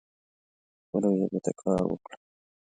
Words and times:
خپلې 0.83 1.09
ژبې 1.19 1.39
ته 1.45 1.51
کار 1.61 1.81
وکړئ 1.87 2.17